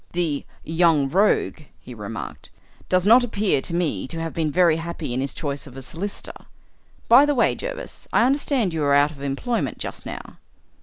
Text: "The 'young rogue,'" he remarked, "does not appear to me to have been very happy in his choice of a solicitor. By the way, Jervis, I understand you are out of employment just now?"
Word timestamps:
"The 0.13 0.45
'young 0.63 1.09
rogue,'" 1.11 1.61
he 1.79 1.93
remarked, 1.93 2.49
"does 2.89 3.05
not 3.05 3.23
appear 3.23 3.61
to 3.61 3.75
me 3.75 4.07
to 4.07 4.19
have 4.19 4.33
been 4.33 4.49
very 4.49 4.77
happy 4.77 5.13
in 5.13 5.21
his 5.21 5.31
choice 5.35 5.67
of 5.67 5.77
a 5.77 5.83
solicitor. 5.83 6.47
By 7.07 7.23
the 7.27 7.35
way, 7.35 7.53
Jervis, 7.53 8.07
I 8.11 8.23
understand 8.23 8.73
you 8.73 8.83
are 8.83 8.95
out 8.95 9.11
of 9.11 9.21
employment 9.21 9.77
just 9.77 10.07
now?" 10.07 10.39